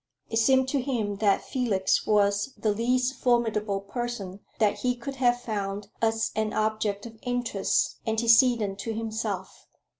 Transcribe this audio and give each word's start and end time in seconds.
It 0.31 0.37
seemed 0.37 0.67
to 0.69 0.81
him 0.81 1.17
that 1.17 1.43
Felix 1.43 2.07
was 2.07 2.55
the 2.57 2.73
least 2.73 3.13
formidable 3.21 3.81
person 3.81 4.39
that 4.57 4.79
he 4.79 4.95
could 4.95 5.17
have 5.17 5.39
found 5.39 5.89
as 6.01 6.31
an 6.35 6.53
object 6.53 7.05
of 7.05 7.19
interest 7.21 7.97
antecedent 8.07 8.79
to 8.79 8.95
himself. 8.95 9.67